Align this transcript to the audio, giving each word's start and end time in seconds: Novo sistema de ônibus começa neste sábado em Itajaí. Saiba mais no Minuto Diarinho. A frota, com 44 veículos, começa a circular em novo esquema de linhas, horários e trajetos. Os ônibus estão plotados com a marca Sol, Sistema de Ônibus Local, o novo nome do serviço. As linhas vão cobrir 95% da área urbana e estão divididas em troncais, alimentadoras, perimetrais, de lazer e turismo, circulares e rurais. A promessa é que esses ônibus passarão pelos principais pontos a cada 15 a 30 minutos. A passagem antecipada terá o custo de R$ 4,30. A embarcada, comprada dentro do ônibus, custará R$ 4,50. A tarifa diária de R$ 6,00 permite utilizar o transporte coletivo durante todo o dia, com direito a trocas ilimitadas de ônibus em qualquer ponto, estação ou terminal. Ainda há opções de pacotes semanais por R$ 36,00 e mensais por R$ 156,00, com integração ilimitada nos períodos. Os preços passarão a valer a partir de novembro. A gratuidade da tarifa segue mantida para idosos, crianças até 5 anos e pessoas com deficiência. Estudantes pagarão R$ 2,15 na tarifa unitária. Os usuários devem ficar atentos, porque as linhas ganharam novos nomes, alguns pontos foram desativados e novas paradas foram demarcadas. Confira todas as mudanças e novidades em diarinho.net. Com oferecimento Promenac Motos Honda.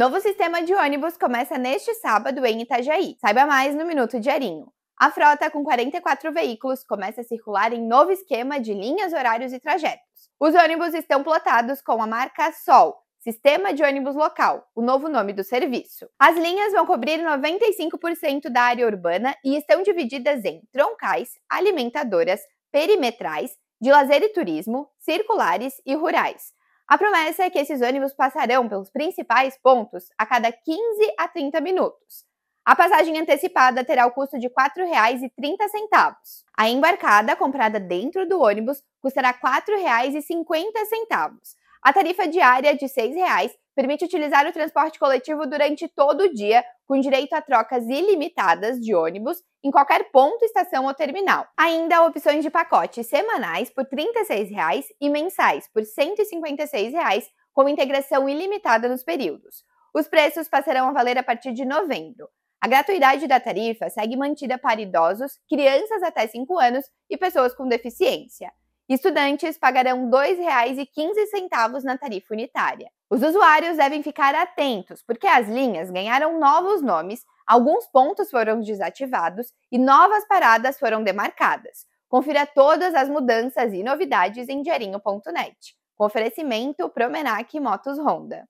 Novo 0.00 0.18
sistema 0.18 0.62
de 0.62 0.74
ônibus 0.74 1.18
começa 1.18 1.58
neste 1.58 1.92
sábado 1.96 2.42
em 2.46 2.62
Itajaí. 2.62 3.18
Saiba 3.20 3.44
mais 3.44 3.74
no 3.74 3.84
Minuto 3.84 4.18
Diarinho. 4.18 4.72
A 4.98 5.10
frota, 5.10 5.50
com 5.50 5.62
44 5.62 6.32
veículos, 6.32 6.82
começa 6.82 7.20
a 7.20 7.24
circular 7.24 7.70
em 7.74 7.86
novo 7.86 8.10
esquema 8.10 8.58
de 8.58 8.72
linhas, 8.72 9.12
horários 9.12 9.52
e 9.52 9.60
trajetos. 9.60 10.30
Os 10.40 10.54
ônibus 10.54 10.94
estão 10.94 11.22
plotados 11.22 11.82
com 11.82 12.00
a 12.00 12.06
marca 12.06 12.50
Sol, 12.50 12.96
Sistema 13.18 13.74
de 13.74 13.82
Ônibus 13.82 14.16
Local, 14.16 14.66
o 14.74 14.80
novo 14.80 15.06
nome 15.06 15.34
do 15.34 15.44
serviço. 15.44 16.08
As 16.18 16.34
linhas 16.34 16.72
vão 16.72 16.86
cobrir 16.86 17.20
95% 17.20 18.48
da 18.48 18.62
área 18.62 18.86
urbana 18.86 19.36
e 19.44 19.54
estão 19.54 19.82
divididas 19.82 20.46
em 20.46 20.62
troncais, 20.72 21.32
alimentadoras, 21.46 22.40
perimetrais, 22.72 23.50
de 23.78 23.90
lazer 23.90 24.22
e 24.22 24.30
turismo, 24.30 24.88
circulares 24.98 25.74
e 25.84 25.94
rurais. 25.94 26.58
A 26.90 26.98
promessa 26.98 27.44
é 27.44 27.50
que 27.50 27.58
esses 27.60 27.80
ônibus 27.80 28.12
passarão 28.12 28.68
pelos 28.68 28.90
principais 28.90 29.56
pontos 29.62 30.06
a 30.18 30.26
cada 30.26 30.50
15 30.50 30.80
a 31.16 31.28
30 31.28 31.60
minutos. 31.60 32.24
A 32.64 32.74
passagem 32.74 33.16
antecipada 33.16 33.84
terá 33.84 34.06
o 34.06 34.10
custo 34.10 34.40
de 34.40 34.48
R$ 34.48 34.54
4,30. 34.58 35.30
A 36.58 36.68
embarcada, 36.68 37.36
comprada 37.36 37.78
dentro 37.78 38.28
do 38.28 38.40
ônibus, 38.40 38.82
custará 39.00 39.30
R$ 39.30 39.38
4,50. 39.40 41.30
A 41.80 41.92
tarifa 41.92 42.26
diária 42.26 42.74
de 42.74 42.86
R$ 42.86 42.92
6,00 42.92 43.52
permite 43.72 44.04
utilizar 44.04 44.44
o 44.48 44.52
transporte 44.52 44.98
coletivo 44.98 45.46
durante 45.46 45.86
todo 45.86 46.24
o 46.24 46.34
dia, 46.34 46.64
com 46.88 46.98
direito 46.98 47.34
a 47.34 47.40
trocas 47.40 47.84
ilimitadas 47.84 48.80
de 48.80 48.96
ônibus 48.96 49.40
em 49.62 49.70
qualquer 49.70 50.10
ponto, 50.10 50.44
estação 50.44 50.86
ou 50.86 50.94
terminal. 50.94 51.46
Ainda 51.56 51.98
há 51.98 52.06
opções 52.06 52.42
de 52.42 52.50
pacotes 52.50 53.06
semanais 53.06 53.70
por 53.70 53.84
R$ 53.84 53.96
36,00 53.96 54.84
e 55.00 55.10
mensais 55.10 55.68
por 55.68 55.82
R$ 55.82 55.88
156,00, 55.88 57.24
com 57.52 57.68
integração 57.68 58.28
ilimitada 58.28 58.88
nos 58.88 59.02
períodos. 59.02 59.64
Os 59.94 60.08
preços 60.08 60.48
passarão 60.48 60.88
a 60.88 60.92
valer 60.92 61.18
a 61.18 61.22
partir 61.22 61.52
de 61.52 61.64
novembro. 61.64 62.28
A 62.60 62.68
gratuidade 62.68 63.26
da 63.26 63.40
tarifa 63.40 63.88
segue 63.88 64.16
mantida 64.16 64.58
para 64.58 64.80
idosos, 64.80 65.38
crianças 65.48 66.02
até 66.02 66.26
5 66.26 66.58
anos 66.58 66.84
e 67.08 67.16
pessoas 67.16 67.54
com 67.54 67.66
deficiência. 67.66 68.52
Estudantes 68.88 69.56
pagarão 69.56 70.10
R$ 70.10 70.34
2,15 70.34 71.84
na 71.84 71.96
tarifa 71.96 72.34
unitária. 72.34 72.90
Os 73.08 73.22
usuários 73.22 73.76
devem 73.76 74.02
ficar 74.02 74.34
atentos, 74.34 75.02
porque 75.02 75.26
as 75.26 75.48
linhas 75.48 75.90
ganharam 75.90 76.38
novos 76.38 76.82
nomes, 76.82 77.24
alguns 77.50 77.84
pontos 77.88 78.30
foram 78.30 78.60
desativados 78.60 79.52
e 79.72 79.76
novas 79.76 80.24
paradas 80.28 80.78
foram 80.78 81.02
demarcadas. 81.02 81.84
Confira 82.08 82.46
todas 82.46 82.94
as 82.94 83.08
mudanças 83.08 83.72
e 83.72 83.82
novidades 83.82 84.48
em 84.48 84.62
diarinho.net. 84.62 85.74
Com 85.96 86.04
oferecimento 86.04 86.88
Promenac 86.88 87.58
Motos 87.58 87.98
Honda. 87.98 88.48